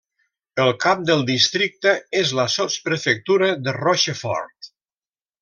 El 0.61 0.71
cap 0.85 1.03
del 1.09 1.19
districte 1.27 1.93
és 2.21 2.33
la 2.39 2.47
sotsprefectura 2.55 3.51
de 3.69 3.77
Rochefort. 3.79 4.73